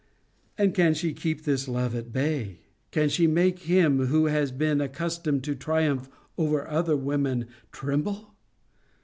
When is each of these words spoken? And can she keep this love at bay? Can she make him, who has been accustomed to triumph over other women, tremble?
And 0.57 0.73
can 0.73 0.95
she 0.95 1.13
keep 1.13 1.43
this 1.43 1.67
love 1.67 1.93
at 1.93 2.11
bay? 2.11 2.61
Can 2.89 3.07
she 3.07 3.27
make 3.27 3.59
him, 3.59 4.07
who 4.07 4.25
has 4.25 4.51
been 4.51 4.81
accustomed 4.81 5.43
to 5.43 5.53
triumph 5.53 6.09
over 6.39 6.67
other 6.67 6.97
women, 6.97 7.45
tremble? 7.71 8.33